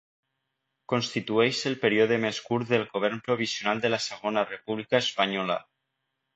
[0.93, 5.63] Constitueix el període més curt del Govern Provisional de la Segona República Espanyola.